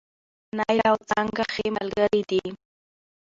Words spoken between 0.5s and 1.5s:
نايله او څانګه